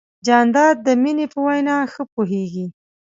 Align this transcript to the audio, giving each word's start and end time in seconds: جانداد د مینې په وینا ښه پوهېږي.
جانداد 0.25 0.75
د 0.85 0.87
مینې 1.01 1.25
په 1.33 1.39
وینا 1.47 1.77
ښه 1.93 2.03
پوهېږي. 2.13 2.65